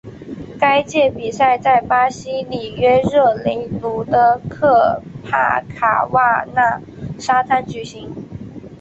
[0.59, 6.81] 该届比赛在巴西里约热内卢的科帕卡瓦纳
[7.19, 8.09] 沙滩举行。